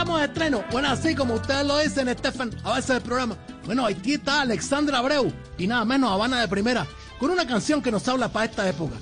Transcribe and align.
estamos 0.00 0.20
de 0.20 0.26
estreno. 0.26 0.64
Bueno, 0.72 0.88
así 0.88 1.14
como 1.14 1.34
ustedes 1.34 1.66
lo 1.66 1.78
dicen, 1.78 2.08
Estefan, 2.08 2.50
a 2.64 2.74
veces 2.74 2.88
del 2.88 3.02
programa. 3.02 3.36
Bueno, 3.66 3.84
aquí 3.84 4.14
está 4.14 4.40
Alexandra 4.40 4.98
Abreu 4.98 5.30
y 5.58 5.66
nada 5.66 5.84
menos 5.84 6.10
Habana 6.10 6.40
de 6.40 6.48
Primera, 6.48 6.86
con 7.18 7.30
una 7.30 7.46
canción 7.46 7.82
que 7.82 7.90
nos 7.90 8.08
habla 8.08 8.32
para 8.32 8.46
esta 8.46 8.66
época. 8.66 8.96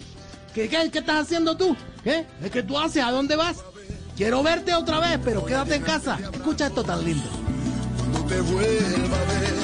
¿Qué, 0.52 0.68
qué, 0.68 0.98
estás 0.98 1.26
haciendo 1.26 1.56
tú? 1.56 1.76
¿Qué? 2.02 2.26
¿Es 2.42 2.50
que 2.50 2.64
tú 2.64 2.76
haces? 2.76 3.04
¿A 3.04 3.12
dónde 3.12 3.36
vas? 3.36 3.58
Quiero 4.16 4.42
verte 4.42 4.74
otra 4.74 4.98
vez, 4.98 5.20
pero 5.24 5.44
quédate 5.44 5.76
en 5.76 5.82
casa. 5.82 6.18
Escucha 6.32 6.66
esto 6.66 6.82
tan 6.82 7.04
lindo. 7.04 7.28
Cuando 7.96 8.24
te 8.24 8.40
vuelva 8.40 9.16
a 9.16 9.40
ver, 9.40 9.54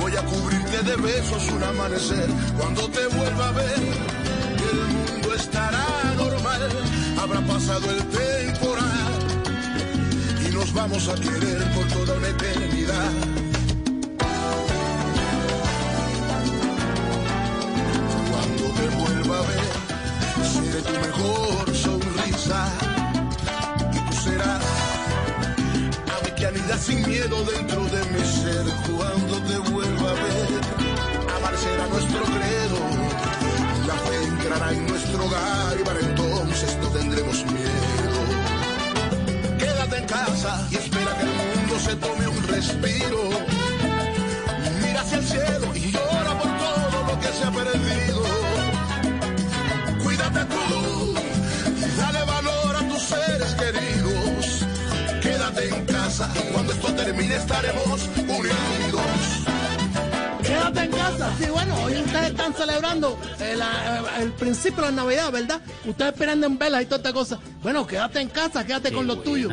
voy 0.00 0.16
a 0.16 0.24
cubrirte 0.24 0.82
de 0.84 0.96
besos 0.96 1.50
un 1.50 1.62
amanecer. 1.62 2.30
Cuando 2.58 2.88
te 2.88 3.06
vuelva 3.08 3.48
a 3.48 3.52
ver, 3.52 3.78
el 4.72 4.86
mundo 4.86 5.34
estará 5.34 5.86
normal. 6.16 6.68
Habrá 7.20 7.40
pasado 7.42 7.90
el 7.90 8.02
nos 8.04 8.19
vamos 10.90 11.08
a 11.08 11.14
querer 11.14 11.70
por 11.72 11.86
toda 11.86 12.16
una 12.18 12.28
eternidad. 12.28 13.10
Cuando 18.30 18.64
te 18.78 18.88
vuelva 18.98 19.38
a 19.38 19.42
ver, 19.42 19.72
seré 20.52 20.82
tu 20.82 20.92
mejor 21.06 21.76
sonrisa 21.76 22.60
y 23.92 23.98
tú 24.08 24.12
serás 24.24 24.64
que 26.36 26.46
anida 26.46 26.76
sin 26.78 27.06
miedo 27.06 27.44
dentro 27.44 27.84
de 27.84 28.04
mi 28.06 28.09
y 40.70 40.76
espera 40.76 41.16
que 41.16 41.22
el 41.22 41.58
mundo 41.58 41.78
se 41.78 41.96
tome 41.96 42.28
un 42.28 42.48
respiro. 42.48 43.30
Mira 44.82 45.00
hacia 45.00 45.18
el 45.18 45.24
cielo 45.24 45.74
y 45.74 45.90
llora 45.92 46.38
por 46.38 46.58
todo 46.58 47.04
lo 47.08 47.20
que 47.20 47.28
se 47.28 47.44
ha 47.44 47.50
perdido. 47.50 48.22
Cuídate 50.02 50.40
tú, 50.44 51.14
dale 51.98 52.24
valor 52.24 52.76
a 52.76 52.88
tus 52.88 53.02
seres 53.02 53.54
queridos. 53.54 54.64
Quédate 55.20 55.68
en 55.68 55.86
casa, 55.86 56.28
cuando 56.52 56.72
esto 56.72 56.94
termine 56.94 57.36
estaremos 57.36 58.08
unidos. 58.16 59.00
Quédate 60.42 60.80
en 60.80 60.90
casa. 60.90 61.30
Sí, 61.38 61.46
bueno, 61.50 61.74
hoy 61.82 61.94
ustedes 61.94 62.30
están 62.30 62.54
celebrando 62.54 63.18
el, 63.40 63.60
el 64.20 64.32
principio 64.32 64.84
de 64.84 64.90
la 64.90 65.02
Navidad, 65.02 65.32
¿verdad? 65.32 65.60
Ustedes 65.84 66.12
esperando 66.12 66.46
en 66.46 66.58
velas 66.58 66.82
y 66.82 66.84
toda 66.86 66.98
esta 66.98 67.12
cosa. 67.12 67.38
Bueno, 67.62 67.86
quédate 67.86 68.20
en 68.20 68.28
casa, 68.28 68.64
quédate 68.64 68.90
Qué 68.90 68.94
con 68.94 69.06
los 69.06 69.22
tuyos. 69.24 69.52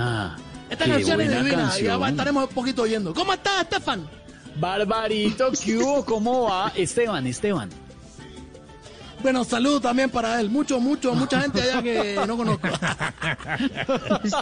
Esta 0.69 0.85
qué 0.85 0.91
canción 0.91 1.21
es 1.21 1.29
divina 1.29 1.47
y 1.47 1.51
ya 1.51 1.57
canción. 1.57 2.01
va- 2.01 2.09
estaremos 2.09 2.47
un 2.49 2.55
poquito 2.55 2.81
oyendo. 2.83 3.13
¿Cómo 3.13 3.33
estás, 3.33 3.63
Estefan? 3.63 4.07
Barbarito, 4.59 5.51
¿qué 5.63 5.77
hubo? 5.77 6.03
¿Cómo 6.05 6.43
va? 6.49 6.71
Esteban, 6.75 7.27
Esteban. 7.27 7.69
Bueno, 9.21 9.43
saludos 9.43 9.81
también 9.81 10.09
para 10.09 10.39
él. 10.39 10.49
Mucho, 10.49 10.79
mucho, 10.79 11.13
mucha 11.15 11.41
gente 11.41 11.61
allá 11.61 11.81
que 11.81 12.19
no 12.27 12.37
conozco. 12.37 12.67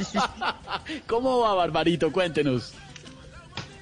¿Cómo 1.08 1.40
va, 1.40 1.54
Barbarito? 1.54 2.12
Cuéntenos. 2.12 2.74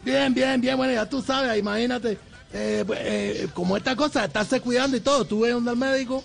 Bien, 0.03 0.33
bien, 0.33 0.59
bien. 0.61 0.77
Bueno, 0.77 0.93
ya 0.93 1.07
tú 1.07 1.21
sabes, 1.21 1.57
imagínate. 1.57 2.17
eh, 2.53 2.85
eh, 2.97 3.47
como 3.53 3.77
esta 3.77 3.95
cosa, 3.95 4.25
estarse 4.25 4.61
cuidando 4.61 4.97
y 4.97 4.99
todo. 4.99 5.23
Estuve 5.23 5.51
donde 5.51 5.71
el 5.71 5.77
médico 5.77 6.23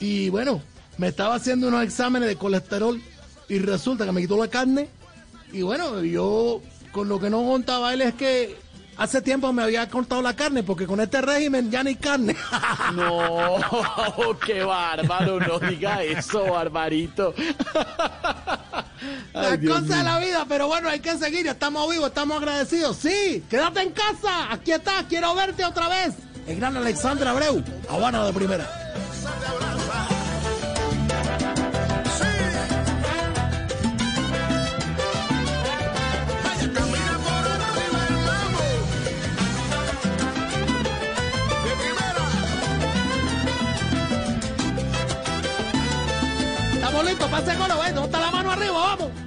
y 0.00 0.28
bueno, 0.28 0.62
me 0.98 1.08
estaba 1.08 1.34
haciendo 1.34 1.68
unos 1.68 1.82
exámenes 1.82 2.28
de 2.28 2.36
colesterol 2.36 3.00
y 3.48 3.58
resulta 3.58 4.04
que 4.04 4.12
me 4.12 4.20
quitó 4.20 4.36
la 4.36 4.48
carne. 4.48 4.88
Y 5.54 5.62
bueno, 5.62 6.02
yo 6.02 6.60
con 6.90 7.08
lo 7.08 7.20
que 7.20 7.30
no 7.30 7.44
contaba 7.44 7.94
él 7.94 8.02
es 8.02 8.14
que 8.14 8.56
hace 8.96 9.22
tiempo 9.22 9.52
me 9.52 9.62
había 9.62 9.88
cortado 9.88 10.20
la 10.20 10.34
carne 10.34 10.64
porque 10.64 10.84
con 10.84 10.98
este 10.98 11.20
régimen 11.20 11.70
ya 11.70 11.82
no 11.84 11.88
hay 11.90 11.94
carne. 11.94 12.36
No, 12.94 13.56
qué 14.44 14.64
bárbaro, 14.64 15.38
no 15.38 15.60
diga 15.60 16.02
eso, 16.02 16.44
Barbarito. 16.44 17.34
Las 19.32 19.52
Ay, 19.52 19.64
cosas 19.64 19.88
de 19.88 20.02
la 20.02 20.18
vida, 20.18 20.44
pero 20.48 20.66
bueno, 20.66 20.88
hay 20.88 20.98
que 20.98 21.16
seguir, 21.18 21.46
estamos 21.46 21.88
vivos, 21.88 22.08
estamos 22.08 22.36
agradecidos. 22.38 22.96
Sí, 22.96 23.44
quédate 23.48 23.80
en 23.82 23.92
casa, 23.92 24.52
aquí 24.52 24.72
estás, 24.72 25.04
quiero 25.08 25.36
verte 25.36 25.64
otra 25.64 25.88
vez. 25.88 26.14
El 26.48 26.56
gran 26.56 26.76
Alexandra 26.76 27.30
Abreu, 27.30 27.62
Habana 27.88 28.26
de 28.26 28.32
primera. 28.32 28.83
Para 46.94 47.38
ese 47.38 47.56
coro, 47.58 47.74
¿ves? 47.80 47.92
¿Dónde 47.92 48.06
está 48.06 48.20
la 48.20 48.30
mano 48.30 48.52
arriba? 48.52 48.72
Vamos. 48.72 49.23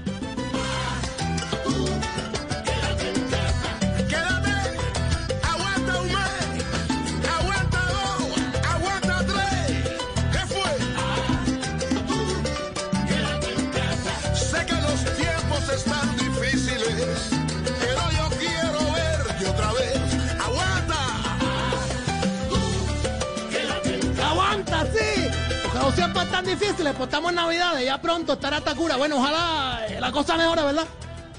Los 25.98 26.06
tiempos 26.06 26.26
están 26.26 26.46
difíciles, 26.46 26.94
pues 26.96 27.08
estamos 27.08 27.30
en 27.32 27.36
Navidades, 27.38 27.84
ya 27.86 28.00
pronto 28.00 28.34
estará 28.34 28.62
Takura. 28.62 28.98
Bueno, 28.98 29.18
ojalá 29.18 29.82
eh, 29.90 29.98
la 30.00 30.12
cosa 30.12 30.38
mejore, 30.38 30.62
¿verdad? 30.62 30.86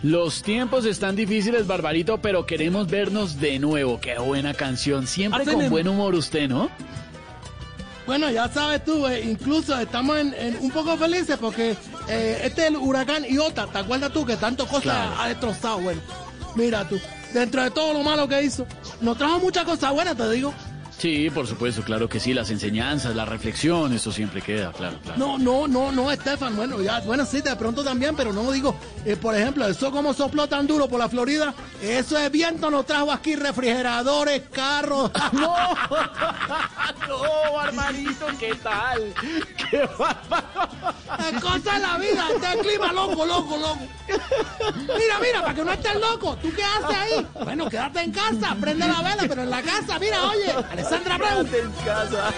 Los 0.02 0.42
tiempos 0.42 0.84
están 0.84 1.14
difíciles, 1.14 1.64
Barbarito, 1.68 2.18
pero 2.18 2.44
queremos 2.44 2.88
vernos 2.88 3.38
de 3.38 3.60
nuevo. 3.60 4.00
Qué 4.00 4.18
buena 4.18 4.54
canción. 4.54 5.06
Siempre 5.06 5.44
con 5.44 5.70
buen 5.70 5.86
humor 5.86 6.16
usted, 6.16 6.48
¿no? 6.48 6.70
Bueno, 8.04 8.30
ya 8.30 8.48
sabes 8.48 8.84
tú, 8.84 9.06
eh, 9.06 9.20
incluso 9.30 9.78
estamos 9.78 10.18
en, 10.18 10.34
en 10.34 10.56
un 10.60 10.72
poco 10.72 10.96
felices 10.96 11.36
porque 11.40 11.76
eh, 12.08 12.40
este 12.42 12.62
es 12.62 12.68
el 12.68 12.76
huracán 12.78 13.24
Iota, 13.26 13.66
¿te 13.68 13.78
acuerdas 13.78 14.12
tú 14.12 14.26
que 14.26 14.36
tanto 14.36 14.66
cosas 14.66 14.82
Claro. 14.82 15.14
ha 15.20 15.28
destrozado? 15.28 15.78
Bueno, 15.78 16.00
mira 16.56 16.88
tú, 16.88 16.98
dentro 17.32 17.62
de 17.62 17.70
todo 17.70 17.92
lo 17.92 18.02
malo 18.02 18.26
que 18.26 18.42
hizo, 18.42 18.66
nos 19.02 19.16
trajo 19.18 19.38
muchas 19.38 19.64
cosas 19.64 19.92
buenas, 19.92 20.16
te 20.16 20.28
digo. 20.30 20.52
Sí, 20.98 21.30
por 21.30 21.46
supuesto, 21.46 21.82
claro 21.82 22.08
que 22.08 22.18
sí. 22.18 22.34
Las 22.34 22.50
enseñanzas, 22.50 23.14
la 23.14 23.24
reflexión, 23.24 23.92
eso 23.92 24.10
siempre 24.10 24.42
queda, 24.42 24.72
claro, 24.72 24.98
claro. 25.02 25.18
No, 25.18 25.38
no, 25.38 25.68
no, 25.68 25.92
no, 25.92 26.10
Estefan, 26.10 26.56
bueno, 26.56 26.82
ya, 26.82 27.00
bueno, 27.00 27.24
sí, 27.24 27.40
de 27.40 27.54
pronto 27.54 27.84
también, 27.84 28.16
pero 28.16 28.32
no 28.32 28.50
digo, 28.50 28.74
eh, 29.04 29.16
por 29.16 29.36
ejemplo, 29.36 29.66
eso 29.66 29.92
como 29.92 30.12
sopló 30.12 30.48
tan 30.48 30.66
duro 30.66 30.88
por 30.88 30.98
la 30.98 31.08
Florida, 31.08 31.54
eso 31.80 32.18
de 32.18 32.28
viento 32.30 32.68
nos 32.68 32.84
trajo 32.84 33.12
aquí 33.12 33.36
refrigeradores, 33.36 34.42
carros. 34.52 35.10
No, 35.32 35.54
no, 37.08 37.52
Barbarito, 37.54 38.26
¿qué 38.40 38.54
tal? 38.56 39.14
Es 39.72 41.42
cosa 41.42 41.72
de 41.74 41.78
la 41.80 41.98
vida, 41.98 42.28
este 42.34 42.58
clima 42.60 42.92
loco, 42.92 43.26
loco, 43.26 43.56
loco. 43.56 43.80
Mira, 44.76 45.18
mira, 45.20 45.42
para 45.42 45.54
que 45.54 45.64
no 45.64 45.72
estés 45.72 45.94
loco, 45.96 46.36
¿tú 46.36 46.52
qué 46.54 46.64
haces 46.64 46.96
ahí? 46.96 47.26
Bueno, 47.44 47.68
quédate 47.68 48.00
en 48.00 48.12
casa, 48.12 48.56
prende 48.60 48.86
la 48.86 49.02
vela, 49.02 49.24
pero 49.28 49.42
en 49.42 49.50
la 49.50 49.62
casa, 49.62 49.98
mira, 49.98 50.22
oye, 50.28 50.52
Alessandra. 50.70 51.18
Quédate 51.18 51.60
en 51.60 51.72
casa. 51.84 52.32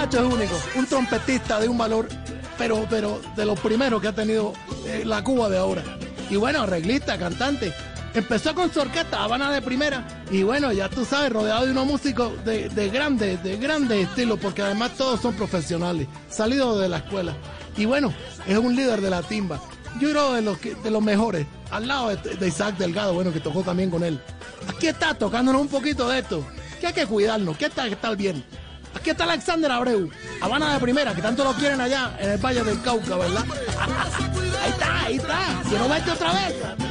Muchacho 0.00 0.26
es 0.26 0.32
único, 0.34 0.54
un 0.76 0.86
trompetista 0.86 1.60
de 1.60 1.68
un 1.68 1.76
valor, 1.76 2.08
pero, 2.56 2.86
pero 2.88 3.20
de 3.36 3.44
los 3.44 3.58
primeros 3.60 4.00
que 4.00 4.08
ha 4.08 4.14
tenido 4.14 4.54
eh, 4.86 5.02
la 5.04 5.22
Cuba 5.22 5.48
de 5.50 5.58
ahora. 5.58 5.82
Y 6.30 6.36
bueno, 6.36 6.62
arreglista, 6.62 7.18
cantante. 7.18 7.72
Empezó 8.14 8.54
con 8.54 8.72
su 8.72 8.80
orquesta, 8.80 9.22
Habana 9.22 9.52
de 9.52 9.60
primera, 9.62 10.04
y 10.30 10.42
bueno, 10.42 10.72
ya 10.72 10.88
tú 10.88 11.04
sabes, 11.04 11.30
rodeado 11.32 11.66
de 11.66 11.72
unos 11.72 11.86
músicos 11.86 12.32
de, 12.44 12.68
de 12.70 12.88
grandes, 12.88 13.42
de 13.44 13.56
grandes 13.58 14.08
estilos, 14.08 14.38
porque 14.40 14.62
además 14.62 14.92
todos 14.96 15.20
son 15.20 15.34
profesionales, 15.34 16.08
salidos 16.28 16.80
de 16.80 16.88
la 16.88 16.96
escuela. 16.98 17.34
Y 17.76 17.84
bueno, 17.84 18.12
es 18.48 18.56
un 18.58 18.74
líder 18.74 19.00
de 19.02 19.10
la 19.10 19.22
timba. 19.22 19.60
Yo 20.00 20.10
creo 20.10 20.32
de 20.32 20.42
los, 20.42 20.58
que- 20.58 20.74
de 20.76 20.90
los 20.90 21.02
mejores, 21.02 21.46
al 21.70 21.86
lado 21.86 22.08
de, 22.16 22.48
Isaac 22.48 22.78
Delgado, 22.78 23.12
bueno, 23.14 23.32
que 23.32 23.38
tocó 23.40 23.62
también 23.62 23.90
con 23.90 24.02
él. 24.02 24.18
Aquí 24.66 24.88
está, 24.88 25.14
tocándonos 25.14 25.60
un 25.60 25.68
poquito 25.68 26.08
de 26.08 26.20
esto, 26.20 26.44
que 26.80 26.88
hay 26.88 26.92
que 26.94 27.06
cuidarnos, 27.06 27.56
que 27.58 27.66
está 27.66 27.84
que 27.84 27.90
estar 27.94 28.16
bien. 28.16 28.42
Aquí 28.94 29.10
está 29.10 29.24
Alexander 29.24 29.70
Abreu, 29.70 30.10
Habana 30.40 30.74
de 30.74 30.80
primera, 30.80 31.14
que 31.14 31.22
tanto 31.22 31.44
lo 31.44 31.52
quieren 31.54 31.80
allá 31.80 32.16
en 32.18 32.30
el 32.30 32.38
Valle 32.38 32.62
del 32.64 32.80
Cauca, 32.82 33.16
¿verdad? 33.16 33.44
ahí 34.62 34.70
está, 34.70 35.04
ahí 35.04 35.16
está, 35.16 35.62
quiero 35.68 35.88
verte 35.88 36.10
otra 36.10 36.32
vez. 36.32 36.89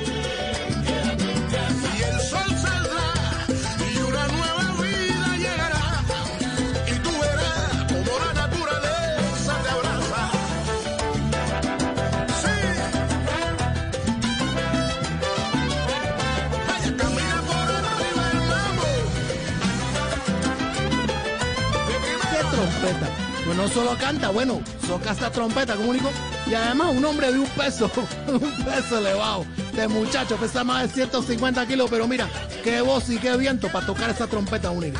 Trompeta! 22.91 23.30
Pues 23.45 23.57
no 23.57 23.68
solo 23.68 23.97
canta, 23.97 24.30
bueno, 24.30 24.62
toca 24.88 25.12
esta 25.12 25.31
trompeta, 25.31 25.75
como 25.75 25.89
único. 25.89 26.12
Y 26.45 26.53
además 26.53 26.89
un 26.91 27.06
hombre 27.06 27.31
de 27.31 27.39
un 27.39 27.47
peso, 27.47 27.89
un 28.27 28.63
peso 28.63 28.97
elevado. 28.97 29.45
De 29.74 29.88
muchacho, 29.88 30.36
pesa 30.38 30.63
más 30.63 30.83
de 30.83 30.89
150 30.89 31.65
kilos, 31.68 31.89
pero 31.89 32.07
mira, 32.07 32.27
qué 32.63 32.81
voz 32.81 33.09
y 33.09 33.18
qué 33.18 33.36
viento 33.38 33.69
para 33.69 33.86
tocar 33.86 34.09
esa 34.09 34.27
trompeta 34.27 34.71
única. 34.71 35.00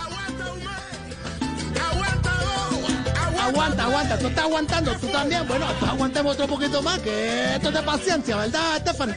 Aguanta, 1.91 2.31
aguanta. 2.31 3.45
Aguanta, 3.45 3.83
aguanta, 3.83 4.19
tú 4.19 4.27
estás 4.27 4.44
aguantando, 4.45 4.92
tú 4.95 5.07
también. 5.07 5.47
Bueno, 5.47 5.65
pues 5.80 5.92
aguantemos 5.92 6.33
otro 6.33 6.47
poquito 6.47 6.81
más, 6.81 7.00
que 7.00 7.56
esto 7.56 7.69
es 7.69 7.75
de 7.75 7.81
paciencia, 7.81 8.38
¿verdad, 8.38 8.77
Stephanie? 8.80 9.15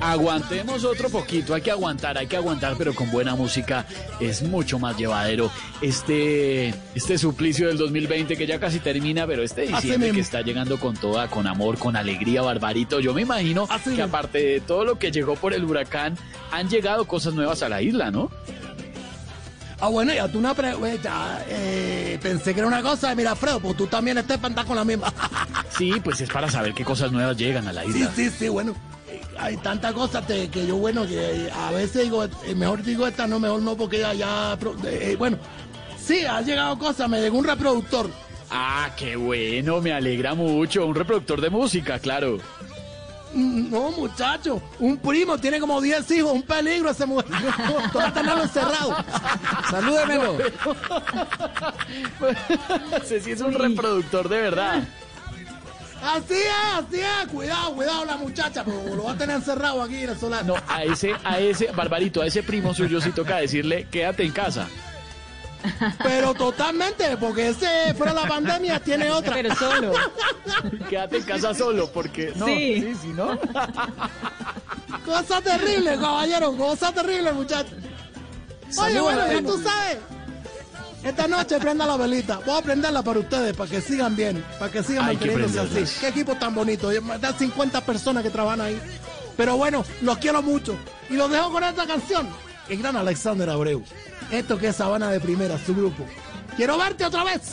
Aguantemos 0.00 0.84
otro 0.84 1.08
poquito, 1.08 1.54
hay 1.54 1.62
que 1.62 1.70
aguantar, 1.70 2.18
hay 2.18 2.26
que 2.26 2.36
aguantar, 2.36 2.74
pero 2.76 2.94
con 2.94 3.10
buena 3.10 3.34
música 3.34 3.86
es 4.20 4.42
mucho 4.42 4.78
más 4.78 4.96
llevadero. 4.98 5.50
Este, 5.80 6.74
este 6.94 7.16
suplicio 7.18 7.68
del 7.68 7.78
2020 7.78 8.36
que 8.36 8.46
ya 8.46 8.60
casi 8.60 8.78
termina, 8.78 9.26
pero 9.26 9.42
este 9.42 9.62
diciembre 9.62 10.12
que 10.12 10.20
está 10.20 10.42
llegando 10.42 10.78
con 10.78 10.94
toda, 10.96 11.28
con 11.28 11.46
amor, 11.46 11.78
con 11.78 11.96
alegría, 11.96 12.42
Barbarito. 12.42 13.00
Yo 13.00 13.14
me 13.14 13.22
imagino 13.22 13.66
que 13.96 14.02
aparte 14.02 14.38
de 14.38 14.60
todo 14.60 14.84
lo 14.84 14.98
que 14.98 15.10
llegó 15.10 15.34
por 15.34 15.54
el 15.54 15.64
huracán, 15.64 16.16
han 16.52 16.68
llegado 16.68 17.06
cosas 17.06 17.32
nuevas 17.34 17.62
a 17.62 17.68
la 17.70 17.80
isla, 17.80 18.10
¿no? 18.10 18.30
Ah, 19.80 19.88
bueno, 19.88 20.12
ya 20.14 20.26
tú 20.28 20.38
una 20.38 20.54
pre- 20.54 20.70
eh, 20.72 20.98
eh, 21.50 22.18
pensé 22.22 22.54
que 22.54 22.60
era 22.60 22.66
una 22.68 22.80
cosa 22.82 23.10
de 23.10 23.16
Mirafredo, 23.16 23.60
pues 23.60 23.76
tú 23.76 23.86
también, 23.86 24.16
estás 24.18 24.38
con 24.66 24.76
la 24.76 24.84
misma. 24.84 25.12
Sí, 25.76 25.92
pues 26.02 26.18
es 26.22 26.30
para 26.30 26.50
saber 26.50 26.72
qué 26.72 26.84
cosas 26.84 27.12
nuevas 27.12 27.36
llegan 27.36 27.68
a 27.68 27.72
la 27.74 27.82
Sí, 27.82 27.88
isla. 27.90 28.10
sí, 28.16 28.30
sí, 28.30 28.48
bueno. 28.48 28.74
Eh, 29.36 29.38
Hay 29.38 29.56
tantas 29.58 29.92
cosas 29.92 30.26
te- 30.26 30.48
que 30.48 30.66
yo, 30.66 30.76
bueno, 30.76 31.06
que 31.06 31.50
a 31.54 31.70
veces 31.70 32.04
digo, 32.04 32.24
eh, 32.24 32.54
mejor 32.54 32.82
digo 32.82 33.06
esta, 33.06 33.26
no, 33.26 33.38
mejor 33.38 33.62
no, 33.62 33.76
porque 33.76 33.98
ya, 34.00 34.12
ya, 34.14 34.54
eh, 34.54 34.58
eh, 35.12 35.16
bueno, 35.16 35.38
sí, 35.98 36.24
ha 36.24 36.40
llegado 36.40 36.78
cosas, 36.78 37.08
me 37.08 37.20
llegó 37.20 37.38
un 37.38 37.44
reproductor. 37.44 38.10
Ah, 38.50 38.90
qué 38.96 39.16
bueno, 39.16 39.80
me 39.80 39.92
alegra 39.92 40.34
mucho. 40.34 40.86
Un 40.86 40.94
reproductor 40.94 41.40
de 41.40 41.50
música, 41.50 41.98
claro. 41.98 42.38
Mm, 43.34 43.70
No, 43.70 43.90
muchacho, 43.90 44.62
un 44.78 44.96
primo 44.98 45.36
tiene 45.36 45.58
como 45.58 45.80
10 45.80 46.08
hijos, 46.12 46.32
un 46.32 46.42
peligro 46.42 46.90
ese 46.90 47.06
mujer. 47.06 47.26
Toca 47.92 48.12
tenerlo 48.12 48.44
encerrado. 48.44 48.96
Salúdemelo. 49.68 50.38
Ese 53.02 53.20
sí 53.20 53.32
es 53.32 53.40
un 53.40 53.52
reproductor 53.52 54.28
de 54.28 54.40
verdad. 54.40 54.82
Así 56.06 56.34
es, 56.34 56.74
así 56.74 57.00
es. 57.00 57.28
Cuidado, 57.32 57.74
cuidado 57.74 58.04
la 58.04 58.16
muchacha, 58.16 58.64
pero 58.64 58.94
lo 58.94 59.04
va 59.04 59.12
a 59.12 59.18
tener 59.18 59.36
encerrado 59.36 59.82
aquí 59.82 60.04
en 60.04 60.10
el 60.10 60.18
solar. 60.18 60.44
No, 60.44 60.54
a 60.68 60.84
ese, 60.84 61.14
a 61.24 61.38
ese, 61.40 61.72
Barbarito, 61.72 62.22
a 62.22 62.26
ese 62.26 62.42
primo 62.42 62.72
suyo 62.74 63.00
sí 63.00 63.10
toca 63.10 63.36
decirle, 63.38 63.88
quédate 63.90 64.22
en 64.24 64.32
casa. 64.32 64.68
Pero 66.02 66.32
totalmente, 66.34 67.16
porque 67.16 67.48
ese 67.48 67.92
fuera 67.94 68.12
la 68.12 68.26
pandemia 68.28 68.78
tiene 68.78 69.10
otra. 69.10 69.34
Pero 69.34 69.52
solo. 69.56 69.92
Quédate 70.88 71.16
en 71.16 71.24
casa 71.24 71.52
solo, 71.54 71.90
porque 71.90 72.32
no, 72.36 72.46
Sí. 72.46 72.82
sí, 72.82 72.94
sí, 73.02 73.08
¿no? 73.08 73.36
Cosa 75.04 75.40
terrible, 75.40 75.96
caballero, 75.98 76.56
cosa 76.56 76.92
terrible, 76.92 77.32
muchacho. 77.32 77.74
Oye, 78.80 79.00
bueno, 79.00 79.26
ya 79.32 79.42
tú 79.42 79.60
sabes. 79.60 79.98
Esta 81.06 81.28
noche 81.28 81.60
prenda 81.60 81.86
la 81.86 81.96
velita. 81.96 82.40
Voy 82.44 82.58
a 82.58 82.62
prenderla 82.62 83.00
para 83.00 83.20
ustedes, 83.20 83.56
para 83.56 83.70
que 83.70 83.80
sigan 83.80 84.16
bien, 84.16 84.44
para 84.58 84.72
que 84.72 84.82
sigan 84.82 85.04
Hay 85.04 85.16
que 85.16 85.26
manteniéndose 85.26 85.80
así. 85.82 86.00
Qué 86.00 86.08
equipo 86.08 86.34
tan 86.34 86.52
bonito. 86.52 86.88
De 86.88 87.00
50 87.38 87.80
personas 87.82 88.24
que 88.24 88.30
trabajan 88.30 88.60
ahí. 88.60 88.80
Pero 89.36 89.56
bueno, 89.56 89.84
los 90.02 90.18
quiero 90.18 90.42
mucho. 90.42 90.76
Y 91.08 91.14
los 91.14 91.30
dejo 91.30 91.52
con 91.52 91.62
esta 91.62 91.86
canción. 91.86 92.28
El 92.68 92.78
gran 92.78 92.96
Alexander 92.96 93.48
Abreu. 93.48 93.84
Esto 94.32 94.58
que 94.58 94.68
es 94.68 94.76
Sabana 94.76 95.08
de 95.12 95.20
Primera, 95.20 95.56
su 95.64 95.76
grupo. 95.76 96.04
Quiero 96.56 96.76
verte 96.76 97.04
otra 97.04 97.22
vez. 97.22 97.52